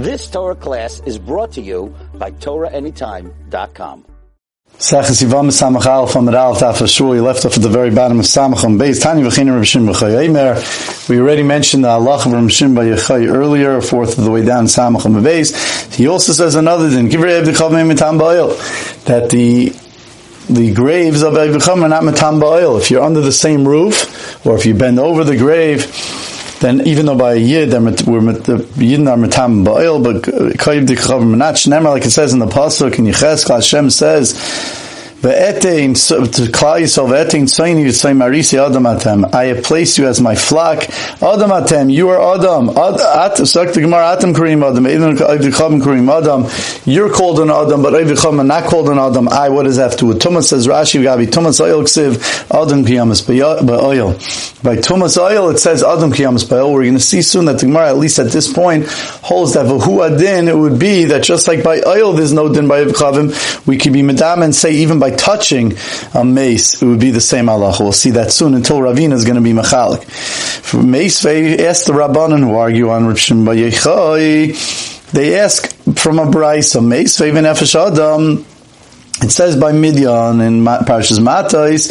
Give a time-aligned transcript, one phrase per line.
[0.00, 4.06] This Torah class is brought to you by TorahAnytime.com.
[4.78, 5.50] Sechus Yivam
[7.22, 9.02] left off at the very bottom of Beis.
[9.02, 9.22] Tani
[11.08, 15.04] We already mentioned the Allah of Rav B'chai earlier, fourth of the way down Samach
[15.22, 15.94] Beis.
[15.94, 19.68] He also says another thing, Ba'il, that the
[20.48, 22.80] the graves of Evdichav are not Mitam Ba'il.
[22.80, 25.84] If you're under the same roof, or if you bend over the grave,
[26.60, 31.22] then even though by a yid we're the yidin are mitam ba'il, but kayiv dichav
[31.22, 34.34] menach like it says in the pasuk in Yechezkel, Hashem says
[35.22, 35.26] I
[39.44, 40.78] have placed you as my flock.
[41.20, 42.70] Adam atem, you are Adam.
[42.70, 44.34] At, sak the Gemara, Adam.
[46.86, 49.28] You're called an Adam, but ayvichavim not called an Adam.
[49.28, 53.28] I, what to do Tumas says Rashi, Gabi, Tumas oil ksiv, Adam kiyamas
[53.82, 54.14] oil.
[54.62, 56.72] By Tumas oil, it says Adam kiyamas oil.
[56.72, 59.66] We're going to see soon that the Gemara, at least at this point, holds that
[59.66, 63.66] v'hu adin, it would be that just like by oil, there's no din by ayvichavim,
[63.66, 65.74] we could be madam and say even by touching
[66.14, 67.80] a mace, it would be the same halacha.
[67.80, 70.04] We'll see that soon until Ravina is going to be machalik.
[70.82, 73.50] Mace, ask the Rabbanan who argue on Rav Shimba
[75.12, 78.44] they ask from a brisa, mace, nefesh adam,
[79.22, 81.90] it says by Midian in Parashas Matais,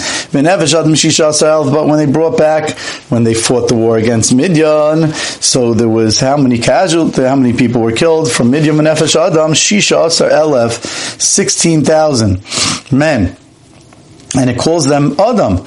[1.71, 2.77] but when they brought back,
[3.09, 7.53] when they fought the war against Midian, so there was how many casualties, how many
[7.53, 12.37] people were killed from Midian and Nefesh Adam, Shisha Elef, 16,000
[12.91, 13.35] men.
[14.35, 15.65] And it calls them Adam.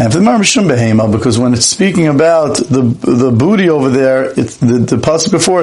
[0.00, 4.26] And for the Marmishim Behema, because when it's speaking about the the booty over there,
[4.26, 5.58] it, the, the pasuk before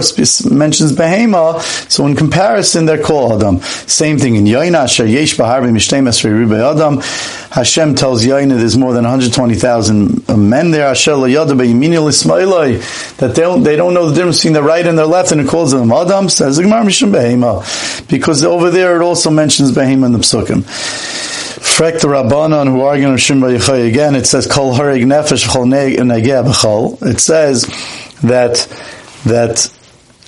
[0.53, 3.61] mentions Behema, so in comparison, they're called Adam.
[3.61, 6.99] Same thing in Yaina, Asher Yesh Baharbi Mishteim Esrei Adam.
[7.51, 13.41] Hashem tells Yaina there's more than 120,000 men there, Asher Layada Be'yimini L'Ismailai, that they
[13.41, 15.71] don't, they don't know the difference between the right and the left, and it calls
[15.71, 18.09] them Adam, says the Marmishim Behema.
[18.09, 20.65] Because over there it also mentions Behema in the Psukim.
[21.75, 25.67] Frek the Rabbanon who argue on Shimba Yechai again, it says Kol Harig Nefesh Chol
[25.67, 27.05] B'chol.
[27.05, 27.63] It says
[28.21, 28.65] that
[29.25, 29.69] that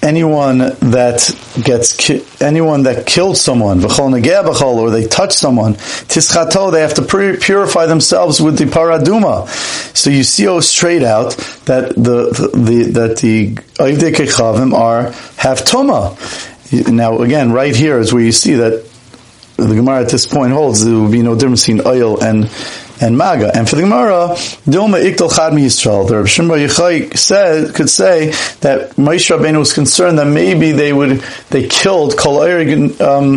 [0.04, 5.76] anyone that gets ki- anyone that killed someone B'chol Negeh B'chol or they touch someone
[5.76, 7.04] Tischato they have to
[7.38, 9.48] purify themselves with the paraduma.
[9.96, 15.60] So you see oh straight out that the, the that the Oivdei Kechavim are have
[15.60, 16.18] tuma.
[16.92, 18.87] Now again, right here is where you see that
[19.58, 22.50] the Gemara at this point holds there will be no difference between oil and
[23.02, 23.56] and maga.
[23.56, 24.30] And for the Gemara,
[24.66, 28.32] Dilma Iktal Chad Mi Yisrael, the Rav Shimba Yechai said, could say
[28.62, 31.20] that Moshe Rabbeinu was concerned that maybe they would,
[31.50, 32.18] they killed um,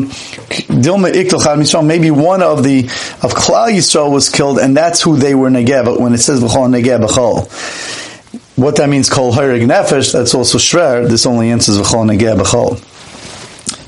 [0.08, 2.84] Dilma Iktal Chad Yisrael, maybe one of the,
[3.22, 6.40] of Klal Yisrael was killed, and that's who they were Negev, but when it says
[6.42, 8.56] V'chol Negev B'chol.
[8.56, 12.89] What that means, Kol Harig Nefesh, that's also Shrer, this only answers V'chol Negev B'chol.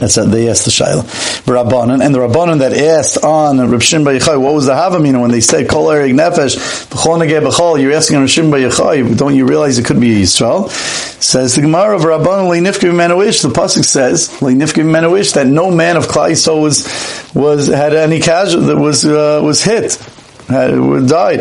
[0.02, 1.02] That's what they asked the Shaila.
[1.44, 5.30] Rabbanan, and the Rabbanan that asked on Reb Shim Yechai, what was the Havamina when
[5.30, 6.56] they said Kol Erig Nefesh,
[6.88, 10.68] B'chol Negeh B'chol, you're asking Reb Shim Yechai, don't you realize it could be Yisrael?
[11.22, 15.96] Says the Gemara of Rabbanan, Le'nifkim Menuish, the Pasuk says, Le'nifkim Menuish, that no man
[15.96, 19.96] of Klai was, was, had any casualty, that was, uh, was hit
[20.48, 21.40] Uh, died.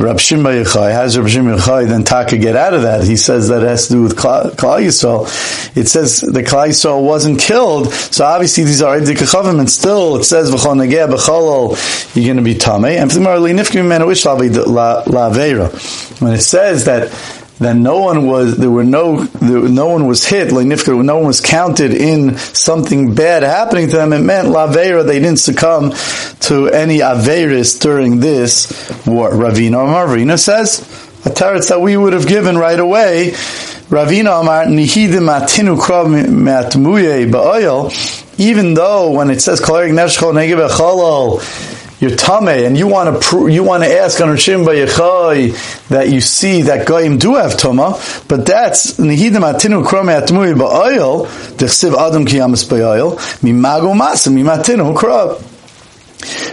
[0.00, 3.04] Rab Shimba Yechai, has Rab Shimba Yechai then Taka get out of that?
[3.04, 5.26] He says that has to do with Klal Yisrael.
[5.76, 10.24] It says the Klal Yisrael wasn't killed, so obviously these are Idikachavim, and still it
[10.24, 11.76] says V'chol Negeh B'cholol,
[12.16, 13.00] you're going to be Tameh.
[13.00, 13.10] And
[16.20, 20.26] when it says that that no one was there were no there, no one was
[20.26, 24.48] hit like nifka no one was counted in something bad happening to them it meant
[24.48, 25.92] lavera they didn't succumb
[26.40, 28.70] to any averis during this
[29.06, 29.30] war.
[29.30, 30.80] Ravina Ravina says
[31.26, 33.32] a teretz that we would have given right away.
[33.90, 37.90] Ravina Amar nihidim atinu krav me'atmuye ba'oil
[38.40, 40.66] even though when it says kolerik nefshchol negev
[42.00, 46.08] you're tame, and you want to pr- you want to ask on Rishim Vayechai that
[46.08, 51.94] you see that Goyim do have tuma, but that's nihidim atinu krome atmui ba'oil dechsiv
[51.94, 55.46] adam kiyamas ba'oil mimago masa mimatinu krov.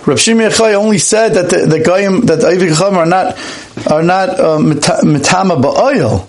[0.07, 3.37] Rav Shimon Yechai only said that the, the Goyim that the are not
[3.91, 6.27] are not uh, mitama ba'oil,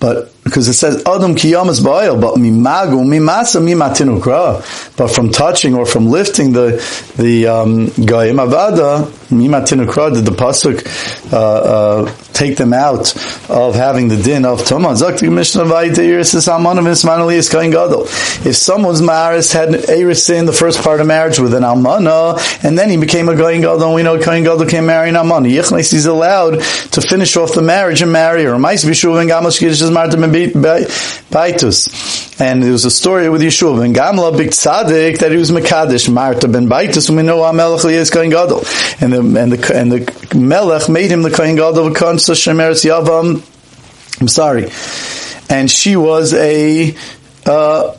[0.00, 4.22] but because it says Adam kiyamas ba'oil, but mimagu mimasa mimatinu
[4.96, 6.80] But from touching or from lifting the
[7.16, 13.14] the um, goyim avada Mimatinukra, did the pasuk uh, uh, take them out
[13.50, 14.94] of having the din of Tumah?
[18.46, 22.78] If someone's maris had Eris in the first part of marriage with an almana, and
[22.78, 25.50] then he became a Kohen Gadol, we know Kohen Gadol can't marry an almana.
[25.50, 26.60] Yichnes, he's allowed
[26.92, 28.54] to finish off the marriage and marry her.
[32.36, 36.12] And there was a story with Yeshua and Gamla big tzaddik that he was Mekadesh
[36.12, 38.64] Marta ben Baitus and we know Amelech is Kohen Gadol.
[39.00, 43.42] And the and the and the Melech made him the Kohen Gadol of Kansa Yavam.
[44.20, 44.70] I'm sorry.
[45.50, 46.94] And she was a
[47.46, 47.96] uh,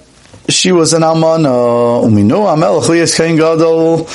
[0.49, 2.09] she was an almana.
[2.25, 4.07] Know Amelech is Kohen Gadol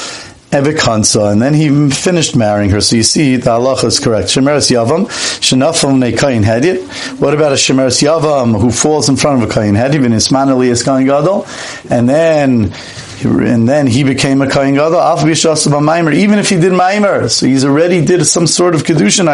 [0.50, 2.80] Evikansa, and then he finished marrying her.
[2.80, 4.28] So you see, the halacha is correct.
[4.28, 5.06] Shemeres Yavam,
[5.38, 6.80] Shenafam Ne Kain Hedit.
[7.20, 10.66] What about a Shemeres Yavam who falls in front of a Kain Hedit, in Ismanali
[10.66, 11.46] is Kain Gadol,
[11.88, 12.72] and then
[13.22, 17.30] and then he became a Kohen Gadol, even if he did Maimer.
[17.30, 19.30] So he's already did some sort of Kedushin,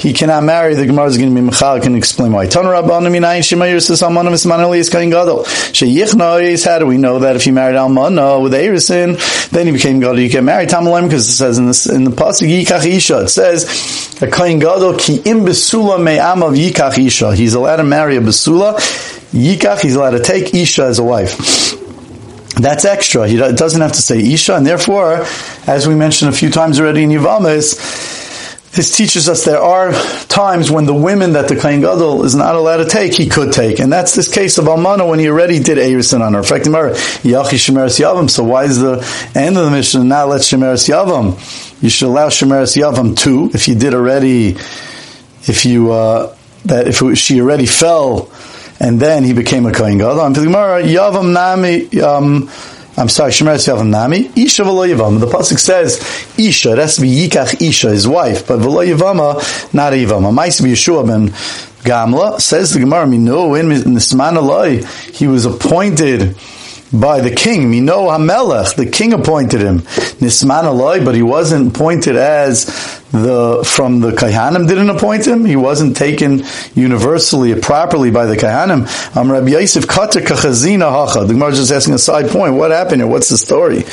[0.00, 2.46] he cannot marry, the Gemara is going to be Mechal, can explain why.
[2.46, 5.44] Tan Rabbanim Minayin Shemayir is Kohen Gadol.
[5.44, 10.00] Sheyichnois, how do we know that if he married Almanah with Erisin, then he became
[10.00, 13.28] Gadol, you can marry Tamalim, because it says in, in the Pasuk Yikach Isha, it
[13.28, 17.34] says, a Kohen Gadol ki im besula me'am of Yikach Isha.
[17.34, 18.74] He's allowed to marry a besula.
[19.32, 21.85] Yikach, he's allowed to take Isha as a wife.
[22.56, 23.28] That's extra.
[23.28, 25.24] He doesn't have to say Isha, and therefore,
[25.66, 28.24] as we mentioned a few times already in Yivamis,
[28.76, 29.92] this teaches us there are
[30.28, 33.52] times when the women that the Kohen Gadol is not allowed to take, he could
[33.52, 33.78] take.
[33.78, 36.40] And that's this case of Almana when he already did Erisin on her.
[36.40, 38.28] In fact, Yachi Shemeres Yavam.
[38.28, 38.98] So why is the
[39.34, 41.82] end of the mission not let Shemeres Yavam?
[41.82, 44.50] You should allow Shemeres Yavam too, if you did already,
[45.48, 46.36] if you, uh,
[46.66, 48.30] that if it, she already fell
[48.80, 50.20] and then he became a Kohen Gadol.
[50.20, 52.50] I'm Gemara, Yavam Nami, um,
[52.96, 55.98] I'm sorry, Shemeres Yavam Nami, Isha V'lo The Pasuk says,
[56.38, 60.32] Isha, it has to be Yikach Isha, his wife, but V'lo Yavama, not Yavama.
[60.32, 61.28] Might be Yeshua ben
[61.82, 66.36] Gamla, says the Gemara, no, in Nisman he was appointed
[67.00, 67.70] by the king.
[67.70, 69.80] Mino Hamelech, the king appointed him.
[70.20, 72.66] Nisman Eloi, but he wasn't appointed as
[73.12, 75.44] the from the Kaihanim didn't appoint him.
[75.44, 76.42] He wasn't taken
[76.74, 79.16] universally properly by the Kaihanim.
[79.16, 81.24] Um, Rabbi Yosef Kata Kachazina Hacha.
[81.24, 82.54] The Gemara is just asking a side point.
[82.54, 83.06] What happened here?
[83.06, 83.84] What's the story?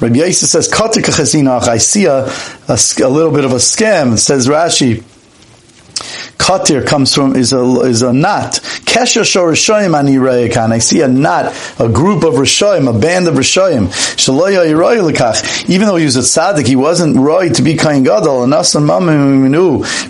[0.00, 1.70] Rabbi Yosef says Kata Kachazina Hacha.
[1.70, 2.26] I see a,
[2.68, 4.14] a, a little bit of a scam.
[4.14, 5.04] It says Rashi.
[5.96, 8.60] Katir comes from is a is a knot.
[8.84, 10.70] Kesha shorishayim ani reyakan.
[10.70, 13.86] I see a knot, a group of rishayim, a band of rishayim.
[14.16, 15.68] Shaloya yiroy lekach.
[15.68, 18.44] Even though he was a tzaddik, he wasn't roy to be kain gadol.
[18.44, 18.86] And us and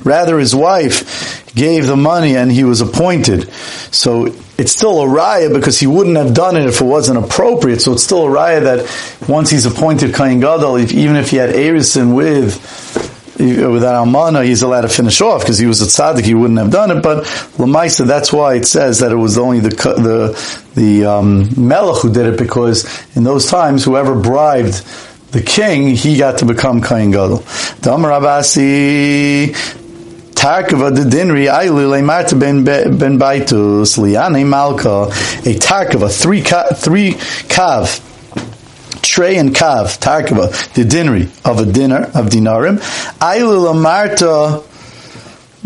[0.04, 3.50] rather his wife gave the money and he was appointed.
[3.92, 4.26] So
[4.58, 7.80] it's still a raya because he wouldn't have done it if it wasn't appropriate.
[7.80, 11.50] So it's still a raya that once he's appointed kain gadol, even if he had
[11.50, 13.14] erison with
[13.54, 16.70] with Almana, he's allowed to finish off because he was a tzaddik, he wouldn't have
[16.70, 17.02] done it.
[17.02, 17.25] But
[17.58, 22.12] Lamaisa, that's why it says that it was only the the the um, melech who
[22.12, 22.84] did it because
[23.16, 24.84] in those times, whoever bribed
[25.32, 27.44] the king, he got to become kain gadol.
[27.81, 29.54] Damar Abasi.
[30.37, 37.12] Tarkava the dinri ailule marta ben ben baitus liane malka a tarkava three three
[37.49, 38.05] kav
[39.16, 41.16] tray and kav, tarkava, the dinner
[41.46, 42.76] of a dinner of dinarim.
[43.18, 44.62] Ailul amarta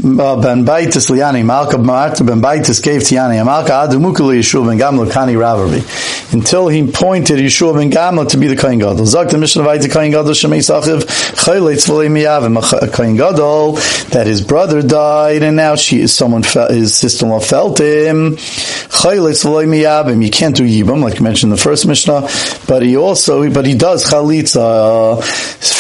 [0.02, 5.10] ben Baitis Liani, Malka Marta ben Baitis gave Tiani, Malka Adu Mukuli Yeshua ben Gamla
[5.10, 6.32] Kani Ravavi.
[6.32, 9.04] Until he pointed Yeshua ben Gamla to be the Kohen Gadol.
[9.04, 11.02] Zak the Mishnah Vaita Kohen Gadol Shemei Sachiv
[11.34, 13.72] Chayleitz V'lei Miyavim, a Kohen Gadol,
[14.10, 18.36] that his brother died and now she, is someone, his sister-in-law felt him.
[18.36, 22.28] Chayleitz V'lei Miyavim, you can't do Yibam, like mentioned in the first Mishnah,
[22.66, 25.20] but he also, but he does Chalitza.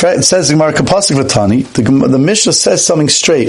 [0.02, 3.48] It says Gemara Kapasik Vatani, the, the Mishnah says something straight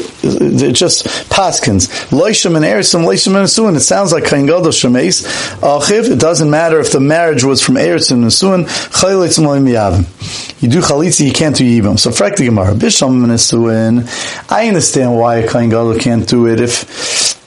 [0.62, 1.90] it just paskins.
[2.10, 3.76] Loishim and Erisim, Loishim and Nesuin.
[3.76, 5.26] It sounds like Kain Gadol Shemeis.
[5.60, 8.66] Achiv, it doesn't matter if the marriage was from Erisim and Nesuin.
[8.66, 10.62] Chaylitzim Loim Yavim.
[10.62, 11.98] You do Chalitzi, you can't do Yibam.
[11.98, 14.52] So Frekti Gemara, Bisham and Nesuin.
[14.52, 17.40] I understand why a Kain Gadol can't do it if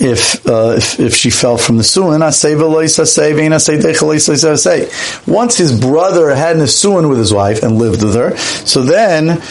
[0.00, 4.54] if, uh, if if she fell from the suin, I say I say v'ena, I
[4.54, 9.42] say Once his brother had nesuin with his wife and lived with her, so then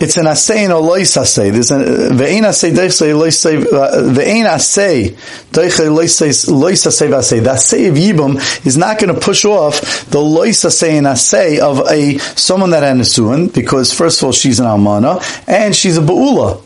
[0.00, 1.52] it's an asay and a lois asay.
[1.52, 1.82] There's an
[2.18, 5.16] ve'ein asay deichsei lois ve'ein asay
[5.52, 7.42] deichsei lois lois asay v'asay.
[7.42, 11.58] The asay of yibum is not going to push off the lois asay and asay
[11.58, 15.96] of a someone that had nesuin because first of all she's an almana and she's
[15.96, 16.60] a baula.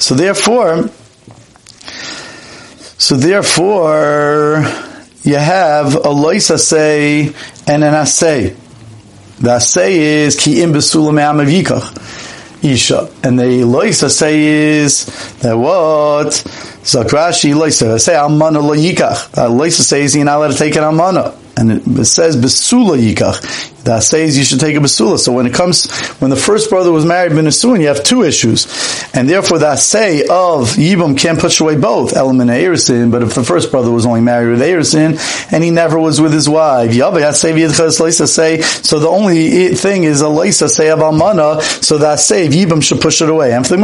[0.00, 0.88] So therefore,
[2.98, 4.64] so therefore,
[5.22, 7.26] you have a lois asay
[7.68, 8.56] and an asay.
[9.38, 12.25] The say is ki im besula me'amavikach
[12.62, 13.08] isha.
[13.22, 15.06] And the loisa say is
[15.40, 16.28] that what?
[16.82, 18.00] Zakrashi loisa.
[18.00, 19.30] Say almana lo yikach.
[19.32, 21.34] That loisa says you're not allowed to take an almana.
[21.56, 25.18] And it says besula yikach that says you should take a basula.
[25.18, 28.66] So when it comes, when the first brother was married Benisuin, you have two issues.
[29.14, 33.34] And therefore that say of Yibam can't push away both, element of Erisin, but if
[33.34, 35.18] the first brother was only married with Erisin,
[35.52, 40.68] and he never was with his wife, say, so the only thing is a Leisa
[40.68, 43.52] say of Almana, so that say Yibam should push it away.
[43.52, 43.76] And the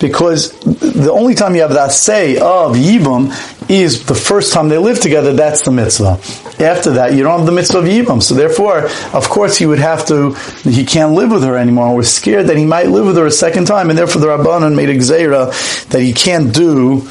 [0.00, 3.30] because the only time you have that say of Yibam
[3.68, 6.18] is the first time they live together, that's the mitzvah.
[6.62, 8.22] After that, you don't have the mitzvah of Yibam.
[8.22, 11.94] So therefore, of course, he would have to, he can't live with her anymore.
[11.94, 14.74] We're scared that he might live with her a second time, and therefore the Rabbanon
[14.76, 17.02] made a gzeira that he can't do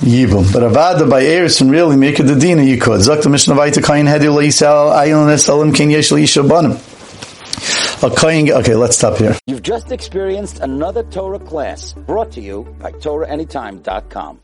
[0.00, 0.52] Yibum.
[0.52, 3.00] But Avada by Erison really make it the Dina you could.
[3.00, 6.78] Zok the Mishnah Vaita Kain Hedi Leisal Ayon Esalim Kin Yesh Leisha Banim.
[8.02, 9.36] Okay, let's stop here.
[9.46, 14.38] You've just experienced another Torah class brought to you by TorahAnytime.com.